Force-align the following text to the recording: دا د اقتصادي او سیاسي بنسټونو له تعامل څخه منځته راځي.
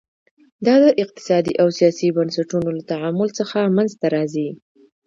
دا 0.65 0.75
د 0.83 0.85
اقتصادي 1.03 1.53
او 1.61 1.67
سیاسي 1.77 2.07
بنسټونو 2.17 2.69
له 2.77 2.83
تعامل 2.91 3.29
څخه 3.39 3.57
منځته 3.77 4.05
راځي. 4.15 4.49